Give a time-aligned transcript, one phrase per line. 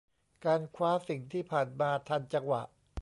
[0.45, 2.61] การคว้าสิ่งที่ผ่านมาทันจังหวะ